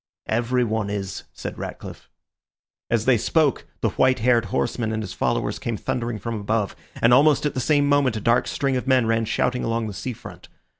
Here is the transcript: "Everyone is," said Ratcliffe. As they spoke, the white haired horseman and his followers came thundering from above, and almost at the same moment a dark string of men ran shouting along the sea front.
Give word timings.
"Everyone 0.25 0.89
is," 0.89 1.25
said 1.31 1.59
Ratcliffe. 1.59 2.09
As 2.89 3.05
they 3.05 3.19
spoke, 3.19 3.67
the 3.81 3.89
white 3.91 4.17
haired 4.17 4.45
horseman 4.45 4.91
and 4.91 5.03
his 5.03 5.13
followers 5.13 5.59
came 5.59 5.77
thundering 5.77 6.17
from 6.17 6.33
above, 6.33 6.75
and 6.99 7.13
almost 7.13 7.45
at 7.45 7.53
the 7.53 7.59
same 7.59 7.87
moment 7.87 8.17
a 8.17 8.19
dark 8.19 8.47
string 8.47 8.75
of 8.75 8.87
men 8.87 9.05
ran 9.05 9.25
shouting 9.25 9.63
along 9.63 9.85
the 9.85 9.93
sea 9.93 10.13
front. 10.13 10.49